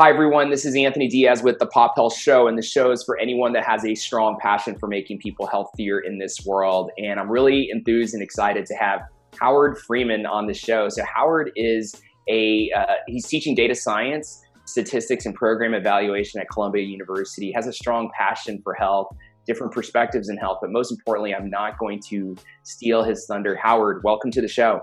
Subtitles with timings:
[0.00, 0.48] Hi, everyone.
[0.48, 3.52] This is Anthony Diaz with the Pop Health Show, and the show is for anyone
[3.54, 6.92] that has a strong passion for making people healthier in this world.
[6.98, 9.00] And I'm really enthused and excited to have
[9.40, 10.88] Howard Friedman on the show.
[10.88, 16.84] So, Howard is a uh, he's teaching data science, statistics, and program evaluation at Columbia
[16.84, 17.50] University.
[17.50, 19.08] Has a strong passion for health,
[19.48, 23.58] different perspectives in health, but most importantly, I'm not going to steal his thunder.
[23.60, 24.80] Howard, welcome to the show.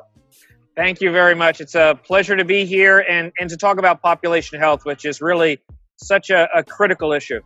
[0.76, 1.62] Thank you very much.
[1.62, 5.22] It's a pleasure to be here and, and to talk about population health, which is
[5.22, 5.60] really
[5.96, 7.40] such a, a critical issue.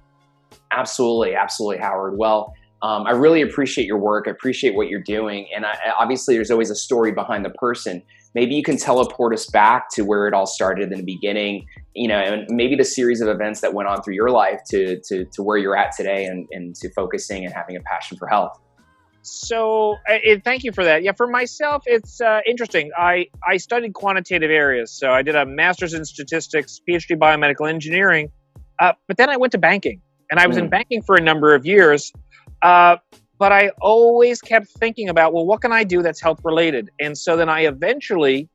[0.72, 2.18] Absolutely, absolutely, Howard.
[2.18, 4.28] Well, um, I really appreciate your work.
[4.28, 5.48] I appreciate what you're doing.
[5.56, 8.02] And I, obviously, there's always a story behind the person.
[8.34, 12.08] Maybe you can teleport us back to where it all started in the beginning, you
[12.08, 15.26] know, and maybe the series of events that went on through your life to, to,
[15.26, 18.60] to where you're at today and, and to focusing and having a passion for health
[19.32, 21.04] so uh, thank you for that.
[21.04, 22.92] Yeah, for myself, it's uh, interesting.
[22.98, 24.92] I, I studied quantitative areas.
[24.92, 28.32] So I did a master's in statistics, PhD biomedical engineering.
[28.80, 30.60] Uh, but then I went to banking, and I was mm.
[30.60, 30.72] in hmm.
[30.72, 32.12] banking for a number of years.
[32.62, 32.98] Uh,
[33.38, 36.90] but I always kept thinking about, well, what can I do that's health related?
[37.00, 38.50] And so then I eventually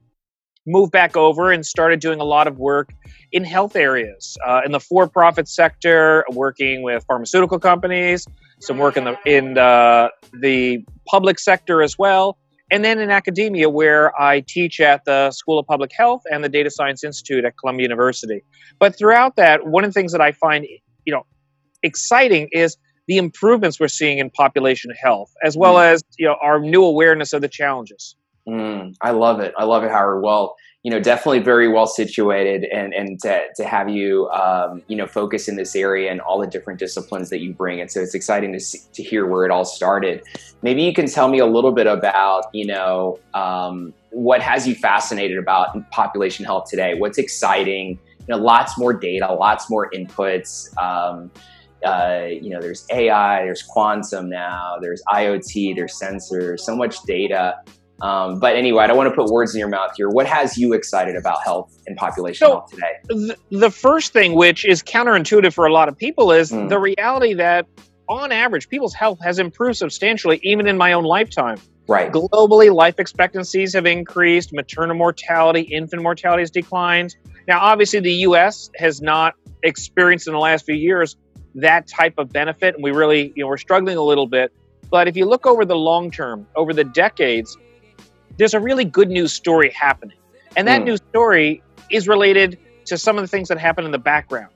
[0.67, 2.91] moved back over and started doing a lot of work
[3.33, 8.27] in health areas, uh, in the for-profit sector, working with pharmaceutical companies,
[8.61, 10.11] some work in the in the,
[10.41, 12.39] the public sector as well,
[12.71, 16.49] and then in academia where I teach at the School of Public Health and the
[16.49, 18.43] Data Science Institute at Columbia University.
[18.79, 20.67] But throughout that, one of the things that I find
[21.05, 21.27] you know
[21.83, 25.93] exciting is the improvements we're seeing in population health, as well mm.
[25.93, 28.17] as you know our new awareness of the challenges.
[28.49, 29.55] Mm, I love it.
[29.57, 30.23] I love it, Howard.
[30.23, 34.97] Well, you know, definitely very well situated, and and to, to have you, um, you
[34.97, 38.01] know, focus in this area and all the different disciplines that you bring, and so
[38.01, 40.23] it's exciting to see, to hear where it all started.
[40.61, 44.75] Maybe you can tell me a little bit about, you know, um, what has you
[44.75, 46.95] fascinated about population health today?
[46.95, 47.99] What's exciting?
[48.21, 50.69] You know, lots more data, lots more inputs.
[50.79, 51.31] Um,
[51.83, 57.57] uh, you know, there's AI, there's quantum now, there's IoT, there's sensors, so much data.
[58.01, 60.09] Um, but anyway, I don't want to put words in your mouth here.
[60.09, 62.93] What has you excited about health and population so health today?
[63.09, 66.69] Th- the first thing, which is counterintuitive for a lot of people, is mm.
[66.69, 67.67] the reality that
[68.09, 71.59] on average, people's health has improved substantially, even in my own lifetime.
[71.87, 72.11] Right.
[72.11, 77.17] Globally, life expectancies have increased, maternal mortality, infant mortality has declined.
[77.47, 78.71] Now, obviously, the U.S.
[78.77, 81.17] has not experienced in the last few years
[81.55, 84.53] that type of benefit, and we really, you know, we're struggling a little bit.
[84.91, 87.57] But if you look over the long term, over the decades,
[88.37, 90.17] there's a really good news story happening.
[90.57, 90.87] And that mm.
[90.87, 94.53] news story is related to some of the things that happen in the background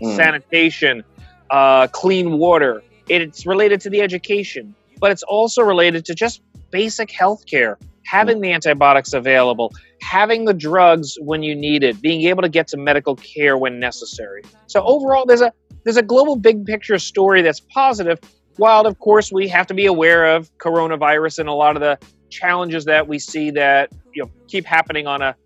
[0.00, 0.16] mm.
[0.16, 1.04] sanitation,
[1.50, 2.82] uh, clean water.
[3.08, 8.40] It's related to the education, but it's also related to just basic health care, having
[8.40, 12.76] the antibiotics available, having the drugs when you need it, being able to get to
[12.76, 14.42] medical care when necessary.
[14.66, 15.52] So overall, there's a
[15.84, 18.20] there's a global big picture story that's positive.
[18.56, 21.98] While of course we have to be aware of coronavirus and a lot of the
[22.32, 25.36] challenges that we see that you know keep happening on a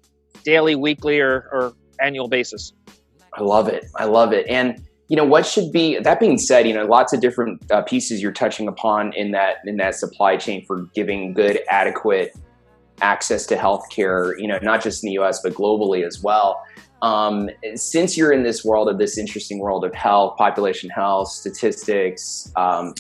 [0.44, 2.72] daily, weekly, or, or annual basis.
[3.34, 3.84] I love it.
[3.96, 4.46] I love it.
[4.48, 7.82] And you know what should be that being said you know lots of different uh,
[7.82, 12.32] pieces you're touching upon in that in that supply chain for giving good adequate
[13.02, 16.60] access to healthcare you know not just in the us but globally as well
[17.02, 22.50] um, since you're in this world of this interesting world of health population health statistics
[22.56, 22.92] um,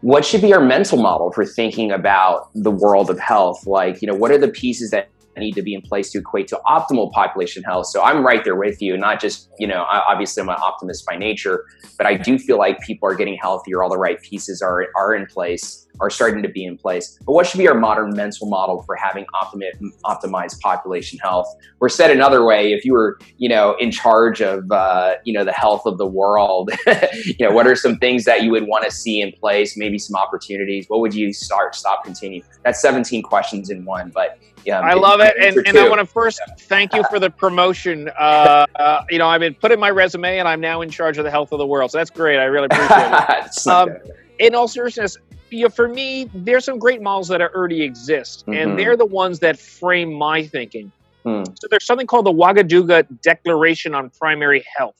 [0.00, 3.66] what should be our mental model for thinking about the world of health?
[3.66, 6.48] Like, you know, what are the pieces that need to be in place to equate
[6.48, 7.86] to optimal population health?
[7.86, 11.16] So I'm right there with you, not just, you know, obviously I'm an optimist by
[11.16, 11.64] nature,
[11.96, 13.82] but I do feel like people are getting healthier.
[13.82, 17.18] All the right pieces are, are in place are starting to be in place.
[17.24, 19.72] But what should be our modern mental model for having optimi-
[20.04, 21.46] optimized population health?
[21.80, 25.44] Or said another way, if you were, you know, in charge of, uh, you know,
[25.44, 26.70] the health of the world,
[27.24, 29.76] you know, what are some things that you would want to see in place?
[29.76, 30.86] Maybe some opportunities.
[30.88, 32.42] What would you start, stop, continue?
[32.64, 34.38] That's 17 questions in one, but
[34.68, 38.10] yeah, I love it, and, and I want to first thank you for the promotion.
[38.18, 41.16] Uh, uh, you know, I've been put in my resume, and I'm now in charge
[41.16, 41.90] of the health of the world.
[41.90, 42.38] So that's great.
[42.38, 43.66] I really appreciate it.
[43.66, 43.96] um,
[44.38, 45.16] in all seriousness,
[45.48, 48.52] you know, for me, there's some great models that already exist, mm-hmm.
[48.52, 50.92] and they're the ones that frame my thinking.
[51.24, 51.46] Mm.
[51.58, 54.96] So there's something called the Ouagadougou Declaration on Primary Health.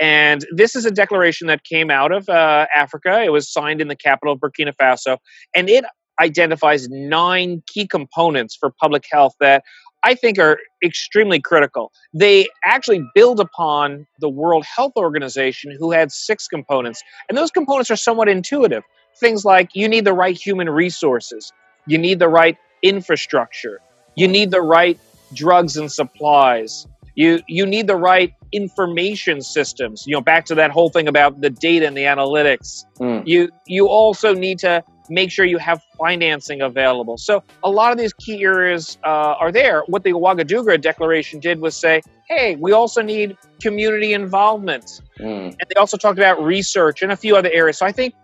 [0.00, 3.22] And this is a declaration that came out of uh, Africa.
[3.22, 5.18] It was signed in the capital of Burkina Faso.
[5.54, 5.84] And it
[6.20, 9.62] identifies nine key components for public health that
[10.04, 11.90] I think are extremely critical.
[12.14, 17.02] They actually build upon the World Health Organization, who had six components.
[17.28, 18.82] And those components are somewhat intuitive
[19.18, 21.52] things like you need the right human resources,
[21.86, 23.80] you need the right infrastructure,
[24.14, 24.98] you need the right
[25.32, 26.86] drugs and supplies,
[27.16, 30.04] You you need the right information systems.
[30.06, 32.84] You know, back to that whole thing about the data and the analytics.
[33.00, 33.22] Mm.
[33.26, 37.16] You you also need to make sure you have financing available.
[37.16, 39.82] So a lot of these key areas uh, are there.
[39.86, 45.00] What the Ouagadougou Declaration did was say, hey, we also need community involvement.
[45.20, 45.46] Mm.
[45.46, 47.78] And they also talked about research and a few other areas.
[47.78, 48.14] So I think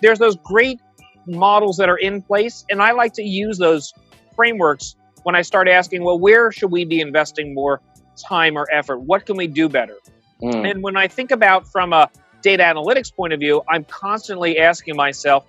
[0.00, 0.80] there's those great
[1.26, 3.92] models that are in place, and I like to use those
[4.36, 7.80] frameworks when I start asking, well, where should we be investing more
[8.28, 9.00] time or effort?
[9.00, 9.96] What can we do better?
[10.42, 10.70] Mm.
[10.70, 12.10] And when I think about from a
[12.42, 15.46] data analytics point of view, I'm constantly asking myself,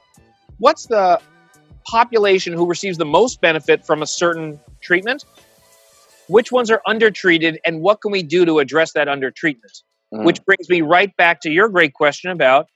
[0.59, 1.19] what's the
[1.85, 5.25] population who receives the most benefit from a certain treatment?
[6.27, 9.83] Which ones are undertreated, and what can we do to address that undertreatment?
[10.13, 10.25] Mm.
[10.25, 12.67] Which brings me right back to your great question about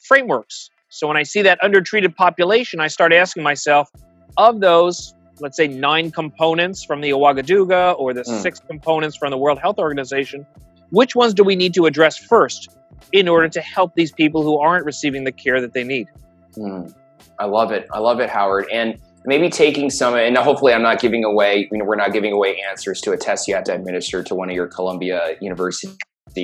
[0.00, 0.70] frameworks.
[0.88, 3.90] So when I see that undertreated population, I start asking myself,
[4.38, 8.42] of those, let's say nine components from the Ouagadougou or the mm.
[8.42, 10.46] six components from the World Health Organization,
[10.90, 12.68] which ones do we need to address first
[13.12, 16.08] in order to help these people who aren't receiving the care that they need?
[16.56, 16.94] Mm.
[17.38, 17.86] I love it.
[17.92, 18.66] I love it, Howard.
[18.72, 22.32] And maybe taking some, and hopefully I'm not giving away, you know, we're not giving
[22.32, 25.96] away answers to a test you have to administer to one of your Columbia University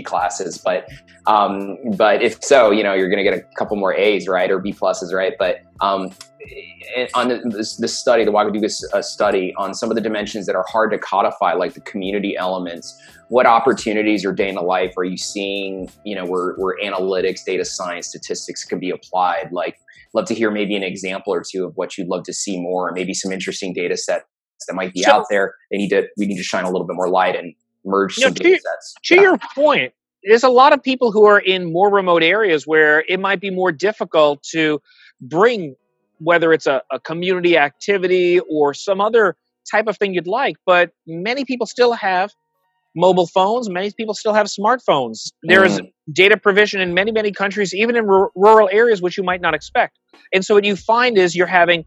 [0.04, 0.88] classes, but
[1.26, 4.50] um, but if so, you know, you're going to get a couple more A's, right,
[4.50, 5.34] or B pluses, right?
[5.38, 6.10] But um,
[7.14, 10.64] on this, this, study, the Ouagadougou uh, study, on some of the dimensions that are
[10.68, 15.04] hard to codify, like the community elements, what opportunities or day in the life are
[15.04, 15.90] you seeing?
[16.04, 19.50] You know, where where analytics, data science, statistics can be applied.
[19.52, 19.78] Like,
[20.14, 22.88] love to hear maybe an example or two of what you'd love to see more,
[22.88, 24.24] or maybe some interesting data sets
[24.68, 25.54] that might be so, out there.
[25.70, 27.54] They need to we need to shine a little bit more light and
[27.84, 29.20] merge you know, to, to yeah.
[29.20, 29.92] your point,
[30.24, 33.50] there's a lot of people who are in more remote areas where it might be
[33.50, 34.80] more difficult to
[35.20, 35.74] bring
[36.18, 39.36] whether it's a, a community activity or some other
[39.70, 42.32] type of thing you'd like but many people still have
[42.94, 45.92] mobile phones many people still have smartphones there's mm.
[46.12, 49.54] data provision in many many countries even in r- rural areas which you might not
[49.54, 49.98] expect
[50.32, 51.84] and so what you find is you're having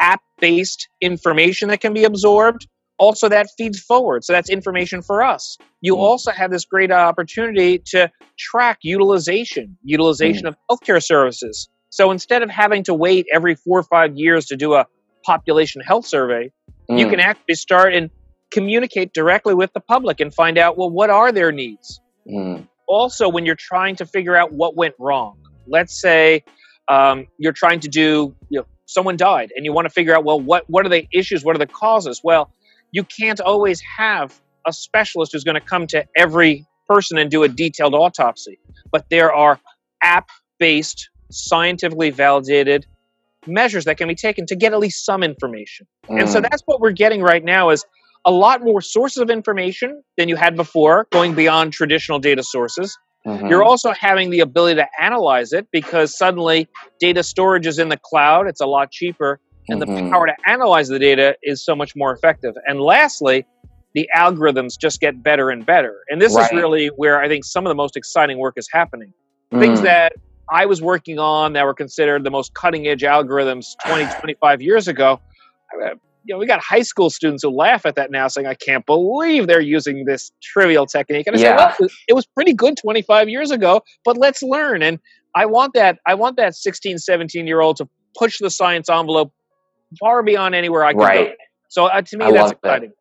[0.00, 2.66] app based information that can be absorbed
[2.98, 4.24] also that feeds forward.
[4.24, 5.58] So that's information for us.
[5.80, 6.00] You mm.
[6.00, 10.48] also have this great opportunity to track utilization, utilization mm.
[10.48, 11.68] of healthcare services.
[11.90, 14.86] So instead of having to wait every four or five years to do a
[15.24, 16.50] population health survey,
[16.90, 16.98] mm.
[16.98, 18.10] you can actually start and
[18.52, 22.00] communicate directly with the public and find out, well, what are their needs?
[22.30, 22.68] Mm.
[22.88, 26.44] Also, when you're trying to figure out what went wrong, let's say
[26.88, 30.24] um, you're trying to do, you know, someone died and you want to figure out,
[30.24, 31.44] well, what, what are the issues?
[31.44, 32.20] What are the causes?
[32.22, 32.52] Well,
[32.92, 37.42] you can't always have a specialist who's going to come to every person and do
[37.42, 38.58] a detailed autopsy.
[38.92, 39.58] But there are
[40.02, 40.28] app
[40.58, 42.86] based, scientifically validated
[43.46, 45.86] measures that can be taken to get at least some information.
[46.08, 46.20] Mm.
[46.20, 46.48] And so mm.
[46.48, 47.84] that's what we're getting right now is
[48.26, 52.98] a lot more sources of information than you had before, going beyond traditional data sources.
[53.24, 53.46] Mm-hmm.
[53.46, 56.68] You're also having the ability to analyze it because suddenly
[57.00, 58.46] data storage is in the cloud.
[58.46, 60.06] It's a lot cheaper and mm-hmm.
[60.06, 62.54] the power to analyze the data is so much more effective.
[62.66, 63.46] And lastly,
[63.94, 66.00] the algorithms just get better and better.
[66.08, 66.44] And this right.
[66.44, 69.12] is really where I think some of the most exciting work is happening.
[69.52, 69.60] Mm.
[69.60, 70.12] Things that
[70.52, 74.88] I was working on that were considered the most cutting edge algorithms 20, 25 years
[74.88, 75.20] ago.
[76.26, 78.84] You know, we got high school students who laugh at that now, saying, "I can't
[78.84, 81.72] believe they're using this trivial technique." And I yeah.
[81.72, 84.98] say, "Well, it was pretty good 25 years ago, but let's learn." And
[85.34, 85.98] I want that.
[86.06, 89.32] I want that 16, 17 year old to push the science envelope
[90.00, 91.28] far beyond anywhere I could right.
[91.28, 91.34] go.
[91.68, 92.90] So uh, to me, I that's exciting.
[92.90, 92.96] It.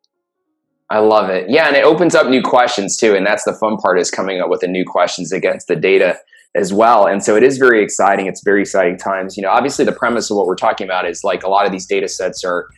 [0.89, 1.50] I love it.
[1.50, 4.39] Yeah, and it opens up new questions too, and that's the fun part is coming
[4.39, 6.17] up with the new questions against the data
[6.55, 7.05] as well.
[7.05, 8.27] And so it is very exciting.
[8.27, 9.36] It's very exciting times.
[9.36, 11.72] You know, obviously the premise of what we're talking about is like a lot of
[11.72, 12.70] these data sets are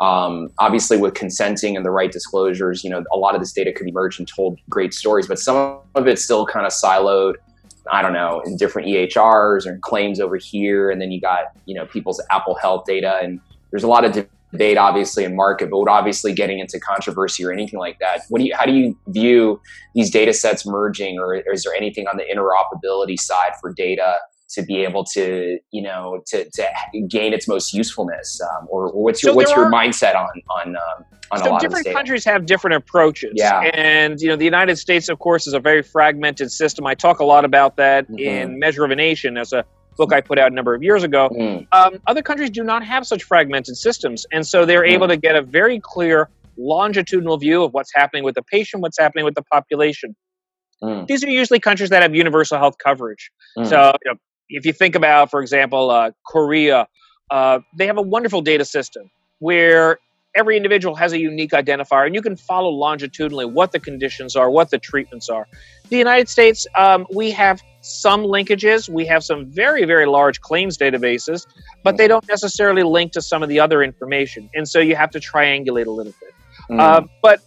[0.00, 2.82] um, obviously with consenting and the right disclosures.
[2.84, 5.78] You know, a lot of this data could emerge and told great stories, but some
[5.94, 7.34] of it's still kind of siloed.
[7.92, 11.74] I don't know, in different EHRs or claims over here, and then you got you
[11.74, 15.88] know people's Apple Health data and there's a lot of debate obviously in market but
[15.88, 19.60] obviously getting into controversy or anything like that what do you how do you view
[19.96, 24.14] these data sets merging or is there anything on the interoperability side for data
[24.54, 26.66] to be able to you know to, to
[27.08, 30.42] gain its most usefulness um, or, or, what's your so what's your are, mindset on
[30.50, 34.76] on um, on so different countries have different approaches yeah and you know the united
[34.76, 38.18] states of course is a very fragmented system i talk a lot about that mm-hmm.
[38.18, 39.64] in measure of a nation as a
[39.96, 41.30] book I put out a number of years ago.
[41.32, 41.68] Mm.
[41.72, 44.90] Um, other countries do not have such fragmented systems, and so they're mm.
[44.90, 48.98] able to get a very clear longitudinal view of what's happening with the patient, what's
[48.98, 50.14] happening with the population.
[50.82, 51.06] Mm.
[51.06, 53.30] These are usually countries that have universal health coverage.
[53.58, 53.68] Mm.
[53.68, 54.18] So, you know,
[54.56, 56.86] if you think about, for example, uh, Korea,
[57.30, 59.98] uh, they have a wonderful data system where
[60.34, 64.50] every individual has a unique identifier, and you can follow longitudinally what the conditions are,
[64.50, 65.46] what the treatments are.
[65.88, 68.88] The United States, um, we have some linkages.
[68.88, 71.46] We have some very, very large claims databases,
[71.82, 74.48] but they don't necessarily link to some of the other information.
[74.54, 76.34] And so you have to triangulate a little bit.
[76.70, 76.80] Mm.
[76.80, 77.42] Uh, but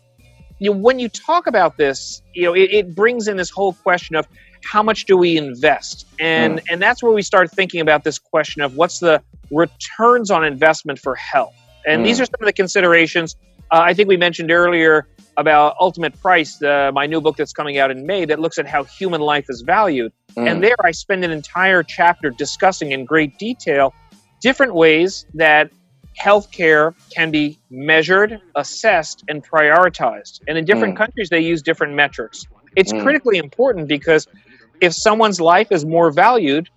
[0.59, 3.73] you know, when you talk about this, you know, it, it, brings in this whole
[3.73, 4.27] question of
[4.63, 6.63] how much do we invest, and mm.
[6.69, 9.21] and that's where we start thinking about this question of what's the
[9.51, 11.55] returns on investment for health.
[11.85, 12.05] And mm.
[12.05, 13.35] these are some of the considerations.
[13.71, 17.77] Uh, I think we mentioned earlier about Ultimate Price, uh, my new book that's coming
[17.77, 20.11] out in May that looks at how human life is valued.
[20.35, 20.51] Mm.
[20.51, 23.93] And there I spend an entire chapter discussing in great detail
[24.41, 25.71] different ways that
[26.19, 30.41] healthcare can be measured, assessed, and prioritized.
[30.47, 30.97] And in different mm.
[30.97, 32.45] countries, they use different metrics.
[32.77, 33.01] It's mm.
[33.01, 34.27] critically important because
[34.79, 36.69] if someone's life is more valued,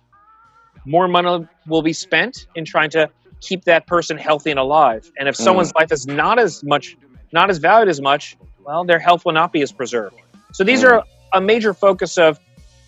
[0.85, 3.07] more money will be spent in trying to
[3.39, 5.09] keep that person healthy and alive.
[5.19, 5.43] And if mm.
[5.43, 6.97] someone's life is not as much,
[7.31, 10.15] not as valued as much, well, their health will not be as preserved.
[10.53, 10.91] So these mm.
[10.91, 11.03] are
[11.33, 12.39] a major focus of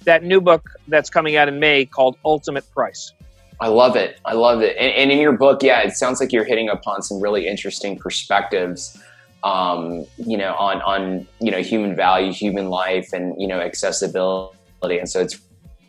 [0.05, 3.13] that new book that's coming out in May called Ultimate Price.
[3.61, 4.19] I love it.
[4.25, 4.75] I love it.
[4.77, 7.97] And, and in your book, yeah, it sounds like you're hitting upon some really interesting
[7.97, 8.99] perspectives.
[9.43, 14.57] Um, you know, on on you know human value, human life, and you know accessibility.
[14.83, 15.39] And so it's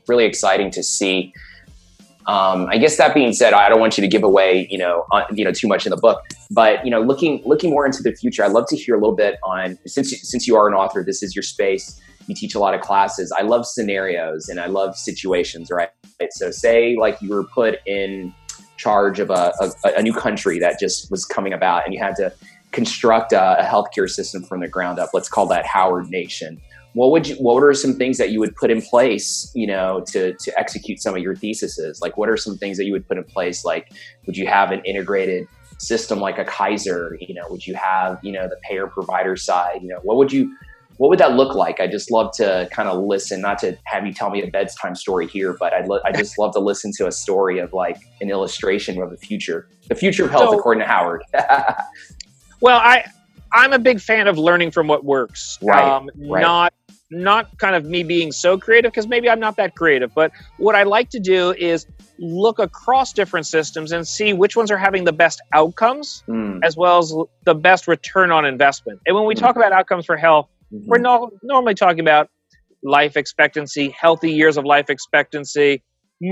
[0.09, 1.33] really exciting to see
[2.27, 5.05] um, I guess that being said, I don't want you to give away, you know,
[5.13, 6.23] uh, you know, too much in the book.
[6.51, 9.17] But you know, looking looking more into the future, I'd love to hear a little
[9.17, 12.01] bit on since since you are an author, this is your space.
[12.27, 13.31] You teach a lot of classes.
[13.39, 15.91] I love scenarios and I love situations, right?
[16.31, 18.35] So, say like you were put in
[18.79, 22.17] charge of a, a, a new country that just was coming about, and you had
[22.17, 22.33] to
[22.75, 25.11] construct a, a healthcare system from the ground up.
[25.15, 26.61] Let's call that Howard Nation.
[26.93, 30.05] What would you what are some things that you would put in place you know
[30.09, 32.01] to to execute some of your theses?
[32.03, 33.65] Like what are some things that you would put in place?
[33.65, 33.93] Like
[34.27, 37.17] would you have an integrated system like a kaiser?
[37.21, 39.83] You know would you have you know the payer provider side?
[39.83, 40.55] You know what would you
[40.97, 41.81] what would that look like?
[41.81, 44.95] I just love to kind of listen not to have you tell me a bedtime
[44.95, 47.97] story here but i'd lo- i just love to listen to a story of like
[48.21, 51.23] an illustration of the future the future of health so, according to howard
[52.65, 53.05] well i
[53.55, 56.43] I'm a big fan of learning from what works, right, um, right.
[56.43, 56.75] not
[57.11, 60.75] not kind of me being so creative because maybe I'm not that creative, but what
[60.75, 61.87] I like to do is
[62.19, 66.59] look across different systems and see which ones are having the best outcomes mm.
[66.65, 69.01] as well as the best return on investment.
[69.07, 69.39] And when we mm.
[69.39, 70.89] talk about outcomes for health, mm-hmm.
[70.89, 72.29] we're no, normally talking about
[72.83, 75.83] life expectancy, healthy years of life expectancy,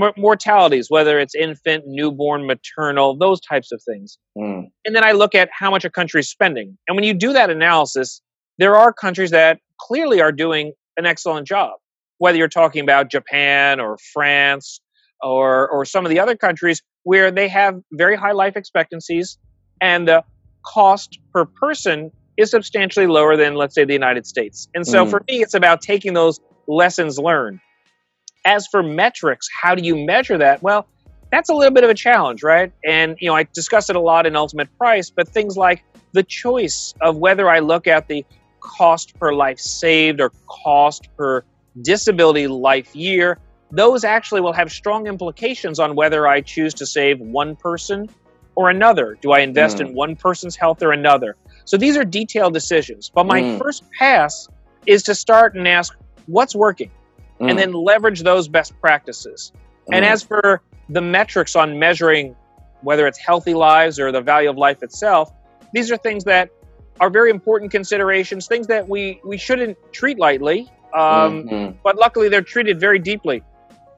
[0.01, 4.17] m- mortalities, whether it's infant, newborn, maternal, those types of things.
[4.37, 4.65] Mm.
[4.85, 6.77] And then I look at how much a country is spending.
[6.87, 8.21] And when you do that analysis,
[8.57, 11.73] there are countries that clearly are doing an excellent job.
[12.17, 14.79] Whether you're talking about Japan or France
[15.21, 19.37] or or some of the other countries where they have very high life expectancies
[19.81, 20.23] and the
[20.65, 24.67] cost per person is substantially lower than let's say the United States.
[24.73, 25.09] And so mm.
[25.09, 27.59] for me it's about taking those lessons learned.
[28.45, 30.61] As for metrics, how do you measure that?
[30.61, 30.87] Well,
[31.31, 32.71] that's a little bit of a challenge, right?
[32.85, 36.23] And you know, I discuss it a lot in Ultimate Price, but things like the
[36.23, 38.25] choice of whether I look at the
[38.59, 41.43] cost per life saved or cost per
[41.81, 43.39] disability life year,
[43.71, 48.09] those actually will have strong implications on whether I choose to save one person
[48.55, 49.17] or another.
[49.21, 49.87] Do I invest mm.
[49.87, 51.35] in one person's health or another?
[51.65, 53.09] So these are detailed decisions.
[53.09, 53.57] But my mm.
[53.57, 54.47] first pass
[54.85, 55.97] is to start and ask
[56.27, 56.91] what's working
[57.43, 57.49] mm.
[57.49, 59.51] and then leverage those best practices.
[59.91, 60.09] And mm.
[60.09, 62.35] as for the metrics on measuring
[62.81, 65.31] whether it's healthy lives or the value of life itself,
[65.73, 66.49] these are things that
[66.99, 70.71] are very important considerations, things that we, we shouldn't treat lightly.
[70.93, 71.77] Um, mm-hmm.
[71.83, 73.41] But luckily, they're treated very deeply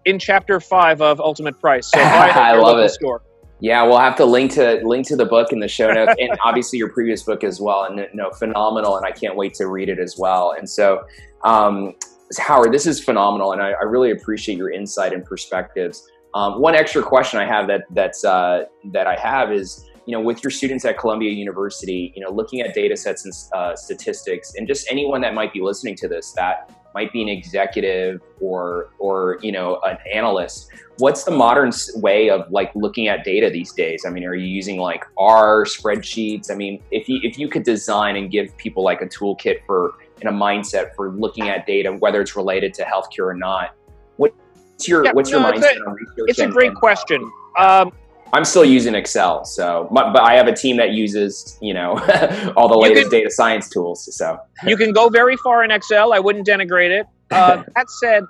[0.06, 1.88] in chapter five of Ultimate Price.
[1.88, 2.90] So I love it.
[2.90, 3.22] Store.
[3.60, 6.32] Yeah, we'll have to link to link to the book in the show notes, and
[6.44, 7.84] obviously your previous book as well.
[7.84, 10.56] And no, phenomenal, and I can't wait to read it as well.
[10.58, 11.06] And so,
[11.44, 11.94] um,
[12.40, 16.08] Howard, this is phenomenal, and I, I, really appreciate your insight and perspectives.
[16.34, 20.22] Um, one extra question I have that that's uh, that I have is you know,
[20.22, 24.54] with your students at Columbia University, you know, looking at data sets and uh, statistics,
[24.56, 28.90] and just anyone that might be listening to this that might be an executive or
[28.98, 33.74] or you know an analyst what's the modern way of like looking at data these
[33.74, 37.50] days i mean are you using like r spreadsheets i mean if you if you
[37.50, 41.66] could design and give people like a toolkit for in a mindset for looking at
[41.66, 43.76] data whether it's related to healthcare or not
[44.18, 46.78] what's your yeah, what's no, your mindset a, on research it's and, a great and,
[46.78, 47.92] question um,
[48.34, 51.92] I'm still using Excel, so but I have a team that uses you know
[52.58, 54.14] all the latest can, data science tools.
[54.14, 56.12] So you can go very far in Excel.
[56.12, 57.06] I wouldn't denigrate it.
[57.32, 58.24] Uh, that said,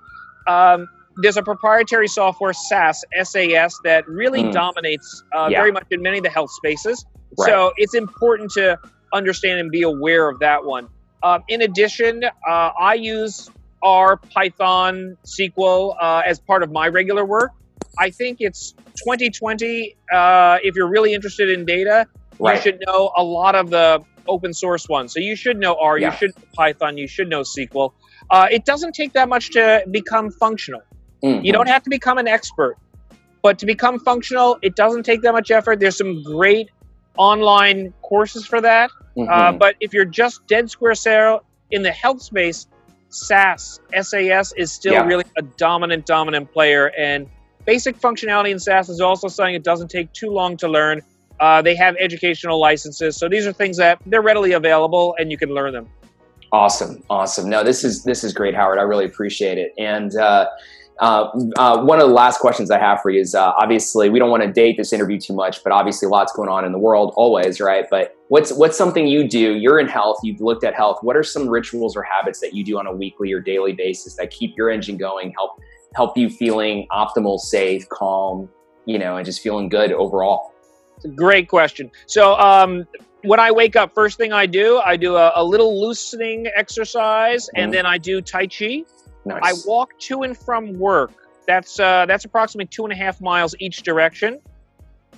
[0.47, 0.87] um,
[1.17, 4.51] there's a proprietary software SAS SAS that really mm.
[4.51, 5.59] dominates uh, yeah.
[5.59, 7.05] very much in many of the health spaces.
[7.39, 7.47] Right.
[7.47, 8.77] So it's important to
[9.13, 10.87] understand and be aware of that one.
[11.25, 13.49] Uh, in addition, uh, I use
[13.81, 17.51] R, Python, SQL uh, as part of my regular work.
[17.97, 19.95] I think it's 2020.
[20.13, 22.05] Uh, if you're really interested in data,
[22.37, 22.57] right.
[22.57, 25.13] you should know a lot of the open source ones.
[25.13, 26.11] So you should know R, yeah.
[26.11, 27.93] you should know Python, you should know SQL.
[28.29, 30.83] Uh, it doesn't take that much to become functional.
[31.23, 31.43] Mm-hmm.
[31.43, 32.77] You don't have to become an expert,
[33.41, 35.79] but to become functional, it doesn't take that much effort.
[35.79, 36.69] There's some great
[37.17, 38.91] online courses for that.
[39.17, 39.31] Mm-hmm.
[39.31, 42.67] Uh, but if you're just dead square zero in the health space,
[43.09, 45.05] SAS, SAS is still yeah.
[45.05, 46.91] really a dominant, dominant player.
[46.97, 47.29] And
[47.65, 51.01] basic functionality in SAS is also something it doesn't take too long to learn.
[51.39, 55.37] Uh, they have educational licenses, so these are things that they're readily available and you
[55.37, 55.89] can learn them.
[56.51, 57.49] Awesome, awesome.
[57.49, 58.79] No, this is this is great, Howard.
[58.79, 59.73] I really appreciate it.
[59.77, 60.47] And uh,
[60.99, 64.17] uh, uh, one of the last questions I have for you is uh, obviously we
[64.17, 66.79] don't want to date this interview too much, but obviously lots going on in the
[66.79, 67.85] world always, right?
[67.89, 69.55] But what's what's something you do?
[69.55, 70.17] You're in health.
[70.23, 70.99] You've looked at health.
[71.01, 74.15] What are some rituals or habits that you do on a weekly or daily basis
[74.15, 75.59] that keep your engine going, help
[75.95, 78.49] help you feeling optimal, safe, calm,
[78.85, 80.53] you know, and just feeling good overall?
[81.15, 81.91] Great question.
[82.05, 82.85] So um,
[83.23, 87.47] when I wake up, first thing I do, I do a, a little loosening exercise,
[87.47, 87.63] mm-hmm.
[87.63, 88.83] and then I do Tai Chi.
[89.25, 89.41] Nice.
[89.43, 91.11] I walk to and from work.
[91.47, 94.39] That's uh, that's approximately two and a half miles each direction.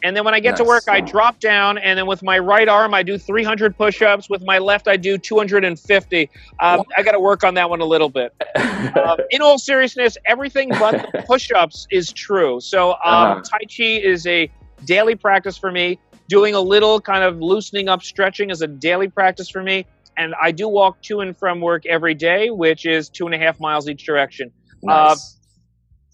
[0.03, 0.59] And then when I get nice.
[0.59, 4.29] to work, I drop down, and then with my right arm, I do 300 push-ups.
[4.29, 6.29] With my left, I do 250.
[6.59, 8.31] Um, I got to work on that one a little bit.
[8.95, 12.59] um, in all seriousness, everything but the push-ups is true.
[12.61, 13.41] So um, uh-huh.
[13.41, 14.51] Tai Chi is a
[14.85, 15.99] daily practice for me.
[16.29, 19.85] Doing a little kind of loosening up stretching is a daily practice for me
[20.17, 23.37] and I do walk to and from work every day, which is two and a
[23.37, 24.51] half miles each direction.
[24.87, 25.21] Uh, nice.
[25.21, 25.36] Uh,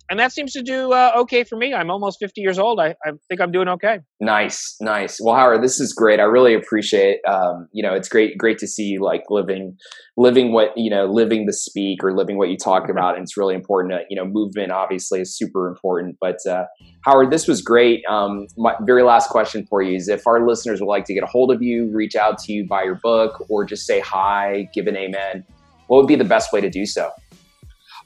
[0.09, 1.73] and that seems to do uh, okay for me.
[1.73, 2.79] I'm almost 50 years old.
[2.79, 3.99] I, I, think I'm doing okay.
[4.19, 5.19] Nice, nice.
[5.21, 6.19] Well, Howard, this is great.
[6.19, 7.19] I really appreciate.
[7.27, 9.77] Um, you know, it's great, great to see like living,
[10.17, 13.15] living what you know, living the speak or living what you talk about.
[13.15, 13.93] And it's really important.
[13.93, 16.17] To, you know, movement obviously is super important.
[16.19, 16.65] But uh,
[17.05, 18.03] Howard, this was great.
[18.09, 21.23] Um, my very last question for you is: if our listeners would like to get
[21.23, 24.67] a hold of you, reach out to you, buy your book, or just say hi,
[24.73, 25.45] give an amen,
[25.87, 27.09] what would be the best way to do so?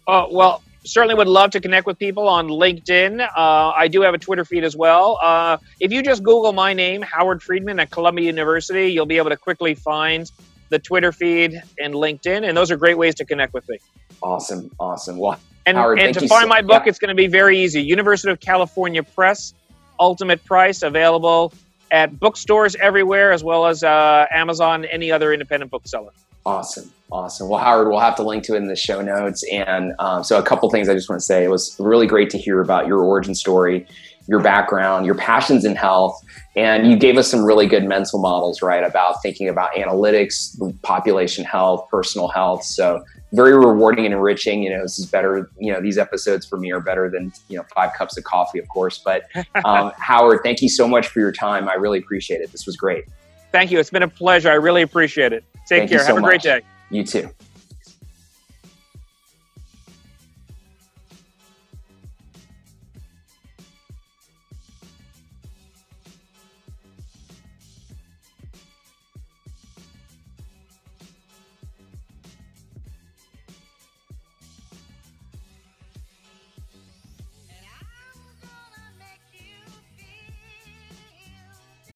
[0.07, 3.21] Uh, well, certainly would love to connect with people on LinkedIn.
[3.21, 5.19] Uh, I do have a Twitter feed as well.
[5.21, 9.29] Uh, if you just Google my name, Howard Friedman at Columbia University, you'll be able
[9.29, 10.31] to quickly find
[10.69, 13.77] the Twitter feed and LinkedIn, and those are great ways to connect with me.
[14.21, 15.17] Awesome, awesome.
[15.17, 16.89] Well, and, Howard, and to find so, my book, yeah.
[16.89, 17.81] it's going to be very easy.
[17.81, 19.53] University of California Press,
[19.99, 21.53] Ultimate Price, available
[21.91, 26.11] at bookstores everywhere, as well as uh, Amazon, any other independent bookseller.
[26.45, 26.91] Awesome.
[27.09, 27.47] Awesome.
[27.47, 29.43] Well, Howard, we'll have to link to it in the show notes.
[29.51, 31.43] And um, so, a couple things I just want to say.
[31.43, 33.87] It was really great to hear about your origin story,
[34.27, 36.21] your background, your passions in health.
[36.57, 41.45] And you gave us some really good mental models, right, about thinking about analytics, population
[41.45, 42.63] health, personal health.
[42.63, 44.63] So, very rewarding and enriching.
[44.63, 45.49] You know, this is better.
[45.57, 48.59] You know, these episodes for me are better than, you know, five cups of coffee,
[48.59, 48.97] of course.
[48.97, 49.23] But,
[49.63, 51.69] um, Howard, thank you so much for your time.
[51.69, 52.51] I really appreciate it.
[52.51, 53.05] This was great.
[53.53, 53.79] Thank you.
[53.79, 54.49] It's been a pleasure.
[54.49, 55.45] I really appreciate it.
[55.67, 55.99] Take Thank care.
[55.99, 56.29] So Have a much.
[56.29, 56.61] great day.
[56.89, 57.29] You too.